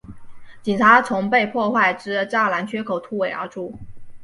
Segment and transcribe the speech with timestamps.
[0.63, 3.77] 警察从被破坏之栅栏缺口突围而出